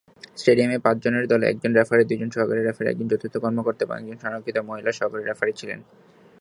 স্টেডিয়ামে 0.37 0.77
পাঁচ 0.79 0.97
জনের 1.03 1.25
দলে 1.27 1.45
একজন 1.47 1.71
রেফারি, 1.73 2.03
দুইজন 2.05 2.29
সহকারী 2.29 2.61
রেফারি, 2.61 2.87
একজন 2.89 3.07
চতুর্থ 3.09 3.35
কর্মকর্তা 3.37 3.81
এবং 3.85 3.95
একজন 3.97 4.17
সংরক্ষিত 4.17 4.57
সহকারী 4.99 5.23
রেফারি 5.25 5.53
ছিলেন। 5.55 5.79